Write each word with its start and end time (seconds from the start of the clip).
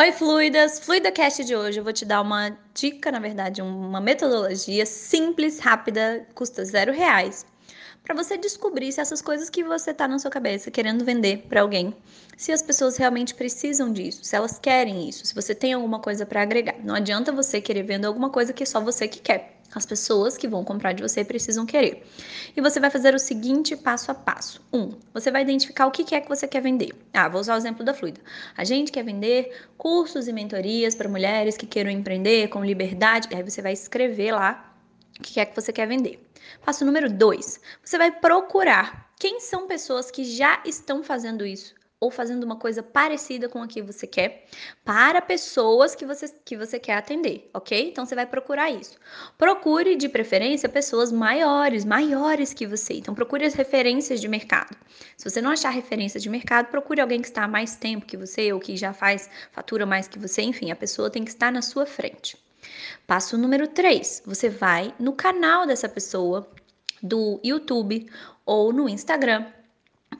Oi, 0.00 0.12
fluidas! 0.12 0.80
FluidaCast 0.80 1.44
de 1.44 1.54
hoje 1.54 1.78
eu 1.78 1.84
vou 1.84 1.92
te 1.92 2.06
dar 2.06 2.22
uma 2.22 2.56
dica, 2.72 3.12
na 3.12 3.18
verdade, 3.18 3.60
uma 3.60 4.00
metodologia 4.00 4.86
simples, 4.86 5.58
rápida, 5.58 6.26
custa 6.34 6.64
zero 6.64 6.90
reais, 6.90 7.44
para 8.02 8.14
você 8.14 8.38
descobrir 8.38 8.90
se 8.92 8.98
essas 8.98 9.20
coisas 9.20 9.50
que 9.50 9.62
você 9.62 9.92
tá 9.92 10.08
na 10.08 10.18
sua 10.18 10.30
cabeça 10.30 10.70
querendo 10.70 11.04
vender 11.04 11.44
para 11.50 11.60
alguém, 11.60 11.94
se 12.34 12.50
as 12.50 12.62
pessoas 12.62 12.96
realmente 12.96 13.34
precisam 13.34 13.92
disso, 13.92 14.24
se 14.24 14.34
elas 14.34 14.58
querem 14.58 15.06
isso, 15.06 15.26
se 15.26 15.34
você 15.34 15.54
tem 15.54 15.74
alguma 15.74 16.00
coisa 16.00 16.24
para 16.24 16.40
agregar. 16.40 16.76
Não 16.82 16.94
adianta 16.94 17.30
você 17.30 17.60
querer 17.60 17.82
vender 17.82 18.06
alguma 18.06 18.30
coisa 18.30 18.54
que 18.54 18.62
é 18.62 18.66
só 18.66 18.80
você 18.80 19.06
que 19.06 19.20
quer. 19.20 19.59
As 19.74 19.86
pessoas 19.86 20.36
que 20.36 20.48
vão 20.48 20.64
comprar 20.64 20.92
de 20.92 21.02
você 21.02 21.24
precisam 21.24 21.64
querer. 21.64 22.04
E 22.56 22.60
você 22.60 22.80
vai 22.80 22.90
fazer 22.90 23.14
o 23.14 23.18
seguinte 23.18 23.76
passo 23.76 24.10
a 24.10 24.14
passo. 24.14 24.60
Um, 24.72 24.90
você 25.14 25.30
vai 25.30 25.42
identificar 25.42 25.86
o 25.86 25.90
que 25.90 26.14
é 26.14 26.20
que 26.20 26.28
você 26.28 26.48
quer 26.48 26.60
vender. 26.60 26.92
Ah, 27.12 27.28
vou 27.28 27.40
usar 27.40 27.54
o 27.54 27.58
exemplo 27.58 27.84
da 27.84 27.94
Fluida. 27.94 28.20
A 28.56 28.64
gente 28.64 28.90
quer 28.90 29.04
vender 29.04 29.68
cursos 29.78 30.26
e 30.26 30.32
mentorias 30.32 30.94
para 30.94 31.08
mulheres 31.08 31.56
que 31.56 31.66
queiram 31.66 31.90
empreender 31.90 32.48
com 32.48 32.64
liberdade. 32.64 33.28
Aí 33.34 33.42
você 33.42 33.62
vai 33.62 33.72
escrever 33.72 34.32
lá 34.32 34.74
o 35.18 35.22
que 35.22 35.38
é 35.38 35.44
que 35.44 35.54
você 35.54 35.72
quer 35.72 35.86
vender. 35.86 36.20
Passo 36.64 36.84
número 36.84 37.10
dois, 37.10 37.60
você 37.84 37.96
vai 37.96 38.10
procurar 38.10 39.10
quem 39.18 39.40
são 39.40 39.66
pessoas 39.66 40.10
que 40.10 40.24
já 40.24 40.60
estão 40.64 41.02
fazendo 41.02 41.44
isso 41.46 41.79
ou 42.00 42.10
fazendo 42.10 42.44
uma 42.44 42.56
coisa 42.56 42.82
parecida 42.82 43.46
com 43.46 43.62
a 43.62 43.68
que 43.68 43.82
você 43.82 44.06
quer 44.06 44.46
para 44.82 45.20
pessoas 45.20 45.94
que 45.94 46.06
você, 46.06 46.32
que 46.44 46.56
você 46.56 46.80
quer 46.80 46.94
atender, 46.94 47.50
ok? 47.52 47.90
Então 47.90 48.06
você 48.06 48.14
vai 48.14 48.24
procurar 48.24 48.70
isso. 48.70 48.96
Procure 49.36 49.94
de 49.94 50.08
preferência 50.08 50.66
pessoas 50.66 51.12
maiores, 51.12 51.84
maiores 51.84 52.54
que 52.54 52.66
você. 52.66 52.94
Então 52.94 53.14
procure 53.14 53.44
as 53.44 53.52
referências 53.52 54.18
de 54.18 54.28
mercado. 54.28 54.74
Se 55.14 55.28
você 55.28 55.42
não 55.42 55.50
achar 55.50 55.68
referência 55.68 56.18
de 56.18 56.30
mercado, 56.30 56.68
procure 56.70 57.02
alguém 57.02 57.20
que 57.20 57.28
está 57.28 57.44
há 57.44 57.48
mais 57.48 57.76
tempo 57.76 58.06
que 58.06 58.16
você 58.16 58.50
ou 58.50 58.58
que 58.58 58.78
já 58.78 58.94
faz 58.94 59.28
fatura 59.52 59.84
mais 59.84 60.08
que 60.08 60.18
você, 60.18 60.40
enfim, 60.40 60.70
a 60.70 60.76
pessoa 60.76 61.10
tem 61.10 61.22
que 61.22 61.30
estar 61.30 61.52
na 61.52 61.60
sua 61.60 61.84
frente. 61.84 62.38
Passo 63.06 63.36
número 63.36 63.68
3, 63.68 64.22
você 64.24 64.48
vai 64.48 64.94
no 64.98 65.12
canal 65.12 65.66
dessa 65.66 65.88
pessoa 65.88 66.48
do 67.02 67.40
YouTube 67.44 68.10
ou 68.46 68.72
no 68.72 68.88
Instagram 68.88 69.46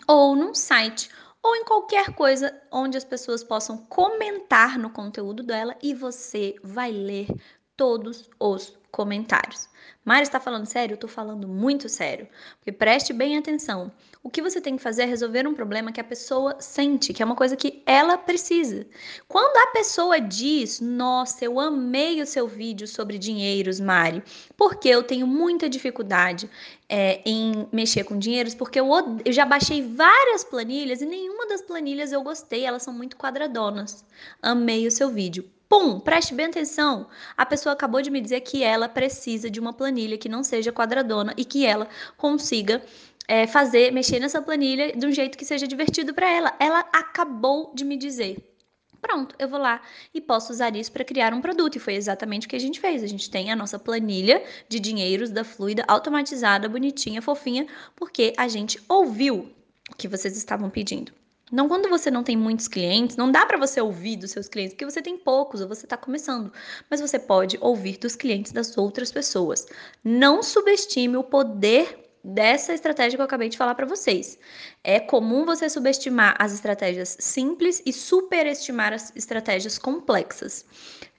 ou 0.07 0.35
num 0.35 0.55
site 0.55 1.09
ou 1.43 1.57
em 1.57 1.65
qualquer 1.65 2.15
coisa 2.15 2.61
onde 2.71 2.97
as 2.97 3.05
pessoas 3.05 3.43
possam 3.43 3.79
comentar 3.87 4.79
no 4.79 4.91
conteúdo 4.91 5.43
dela 5.43 5.77
e 5.83 5.95
você 5.95 6.55
vai 6.63 6.91
ler 6.91 7.29
todos 7.77 8.29
os 8.39 8.80
comentários. 8.91 9.69
Mari 10.03 10.23
está 10.23 10.41
falando 10.41 10.65
sério? 10.65 10.95
Eu 10.95 10.97
estou 10.97 11.11
falando 11.11 11.47
muito 11.47 11.87
sério. 11.89 12.27
Porque 12.57 12.73
preste 12.73 13.13
bem 13.13 13.37
atenção. 13.37 13.93
O 14.23 14.31
que 14.31 14.41
você 14.41 14.61
tem 14.61 14.77
que 14.77 14.83
fazer 14.83 15.03
é 15.03 15.05
resolver 15.05 15.47
um 15.47 15.55
problema 15.55 15.93
que 15.93 16.01
a 16.01 16.05
pessoa 16.05 16.57
sente, 16.59 17.13
que 17.13 17.23
é 17.23 17.27
uma 17.27 17.37
coisa 17.37 17.55
que 17.55 17.83
ela 17.85 18.17
precisa. 18.17 18.87
Quando 19.29 19.57
a 19.57 19.73
pessoa 19.73 20.19
diz: 20.19 20.81
Nossa, 20.81 21.45
eu 21.45 21.61
amei 21.61 22.23
o 22.23 22.27
seu 22.27 22.49
vídeo 22.49 22.89
sobre 22.89 23.19
dinheiros, 23.19 23.79
Mari, 23.79 24.23
porque 24.57 24.89
eu 24.89 25.03
tenho 25.03 25.27
muita 25.27 25.69
dificuldade 25.69 26.51
é, 26.89 27.21
em 27.25 27.69
mexer 27.71 28.05
com 28.05 28.19
dinheiros, 28.19 28.55
porque 28.55 28.81
eu, 28.81 28.89
eu 29.25 29.33
já 29.33 29.45
baixei 29.45 29.83
várias 29.83 30.43
planilhas 30.45 31.03
e 31.03 31.07
nenhuma 31.07 31.47
das 31.47 31.61
planilhas 31.61 32.11
eu 32.11 32.23
gostei, 32.23 32.65
elas 32.65 32.83
são 32.83 32.95
muito 32.95 33.17
quadradonas. 33.17 34.05
Amei 34.43 34.87
o 34.87 34.91
seu 34.91 35.11
vídeo 35.11 35.49
Pum, 35.71 36.01
preste 36.01 36.35
bem 36.35 36.47
atenção. 36.47 37.07
A 37.37 37.47
pessoa 37.47 37.75
acabou 37.75 38.03
de 38.03 38.11
me 38.11 38.21
dizer 38.21 38.41
que 38.41 38.65
ela 38.65 38.89
precisa 38.89 39.49
de 39.49 39.61
uma 39.61 39.73
planilha 39.73 40.19
que 40.19 40.29
não 40.29 40.43
seja 40.43 40.73
quadradona 40.73 41.33
e 41.37 41.45
que 41.45 41.65
ela 41.65 41.89
consiga 42.17 42.83
é, 43.29 43.47
fazer, 43.47 43.93
mexer 43.93 44.19
nessa 44.19 44.43
planilha 44.43 44.91
de 44.91 45.07
um 45.07 45.13
jeito 45.13 45.39
que 45.39 45.45
seja 45.45 45.69
divertido 45.69 46.13
para 46.13 46.29
ela. 46.29 46.57
Ela 46.59 46.81
acabou 46.93 47.73
de 47.73 47.85
me 47.85 47.97
dizer. 47.97 48.53
Pronto, 49.01 49.37
eu 49.39 49.49
vou 49.49 49.61
lá 49.61 49.81
e 50.13 50.21
posso 50.21 50.53
usar 50.53 50.75
isso 50.75 50.91
para 50.91 51.05
criar 51.05 51.33
um 51.33 51.41
produto. 51.41 51.77
E 51.77 51.79
foi 51.79 51.95
exatamente 51.95 52.49
o 52.49 52.51
que 52.51 52.57
a 52.57 52.61
gente 52.61 52.81
fez. 52.81 53.05
A 53.05 53.07
gente 53.07 53.31
tem 53.31 53.53
a 53.53 53.55
nossa 53.55 53.79
planilha 53.79 54.43
de 54.69 54.81
dinheiros 54.81 55.31
da 55.31 55.45
Fluida 55.45 55.85
automatizada, 55.87 56.69
bonitinha, 56.69 57.23
fofinha, 57.23 57.69
porque 57.95 58.35
a 58.37 58.49
gente 58.49 58.83
ouviu 58.89 59.49
o 59.89 59.95
que 59.97 60.09
vocês 60.09 60.37
estavam 60.37 60.69
pedindo. 60.69 61.13
Não 61.51 61.69
quando 61.69 61.89
você 61.89 62.11
não 62.11 62.23
tem 62.23 62.37
muitos 62.37 62.69
clientes, 62.69 63.17
não 63.17 63.31
dá 63.31 63.45
para 63.45 63.59
você 63.59 63.81
ouvir 63.81 64.17
dos 64.17 64.31
seus 64.31 64.49
clientes, 64.49 64.75
porque 64.75 64.85
você 64.85 65.03
tem 65.03 65.19
poucos 65.19 65.61
ou 65.61 65.69
você 65.69 65.87
está 65.87 65.97
começando, 65.97 66.53
mas 66.89 67.01
você 67.01 67.19
pode 67.19 67.59
ouvir 67.61 67.99
dos 67.99 68.15
clientes 68.15 68.53
das 68.53 68.79
outras 68.79 69.11
pessoas. 69.11 69.67
Não 70.05 70.43
subestime 70.43 71.17
o 71.17 71.25
poder 71.25 72.11
dessa 72.23 72.73
estratégia 72.75 73.17
que 73.17 73.23
eu 73.23 73.25
acabei 73.25 73.49
de 73.49 73.57
falar 73.57 73.75
para 73.75 73.87
vocês. 73.87 74.39
É 74.85 75.01
comum 75.01 75.45
você 75.45 75.69
subestimar 75.69 76.37
as 76.39 76.53
estratégias 76.53 77.17
simples 77.19 77.83
e 77.85 77.93
superestimar 77.93 78.93
as 78.93 79.15
estratégias 79.17 79.79
complexas. 79.79 80.65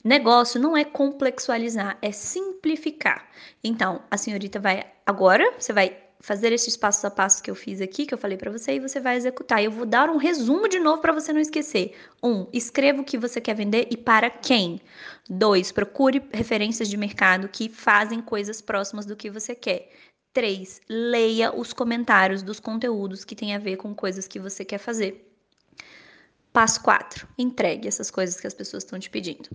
Negócio 0.03 0.61
não 0.61 0.77
é 0.77 0.83
complexualizar, 0.83 1.97
é 2.01 2.11
simplificar. 2.11 3.27
Então, 3.63 4.01
a 4.09 4.17
senhorita 4.17 4.59
vai 4.59 4.85
agora, 5.05 5.53
você 5.59 5.73
vai 5.73 5.97
fazer 6.21 6.53
esses 6.53 6.77
passos 6.77 7.03
a 7.03 7.09
passo 7.09 7.41
que 7.41 7.49
eu 7.49 7.55
fiz 7.55 7.81
aqui, 7.81 8.05
que 8.05 8.13
eu 8.13 8.17
falei 8.17 8.37
para 8.37 8.51
você, 8.51 8.73
e 8.73 8.79
você 8.79 8.99
vai 8.99 9.17
executar. 9.17 9.63
Eu 9.63 9.71
vou 9.71 9.85
dar 9.85 10.09
um 10.09 10.17
resumo 10.17 10.67
de 10.67 10.79
novo 10.79 11.01
para 11.01 11.11
você 11.11 11.33
não 11.33 11.41
esquecer. 11.41 11.95
Um, 12.23 12.47
escreva 12.53 13.01
o 13.01 13.03
que 13.03 13.17
você 13.17 13.41
quer 13.41 13.55
vender 13.55 13.87
e 13.89 13.97
para 13.97 14.29
quem. 14.29 14.79
Dois, 15.29 15.71
procure 15.71 16.21
referências 16.31 16.87
de 16.87 16.95
mercado 16.95 17.49
que 17.49 17.67
fazem 17.67 18.21
coisas 18.21 18.61
próximas 18.61 19.05
do 19.05 19.15
que 19.15 19.29
você 19.29 19.55
quer. 19.55 19.89
Três, 20.33 20.79
leia 20.87 21.53
os 21.53 21.73
comentários 21.73 22.41
dos 22.41 22.59
conteúdos 22.59 23.25
que 23.25 23.35
tem 23.35 23.53
a 23.53 23.59
ver 23.59 23.77
com 23.77 23.93
coisas 23.93 24.27
que 24.27 24.39
você 24.39 24.63
quer 24.63 24.77
fazer. 24.77 25.27
Passo 26.53 26.81
4. 26.83 27.27
Entregue 27.37 27.87
essas 27.87 28.11
coisas 28.11 28.39
que 28.39 28.47
as 28.47 28.53
pessoas 28.53 28.83
estão 28.83 28.99
te 28.99 29.09
pedindo. 29.09 29.49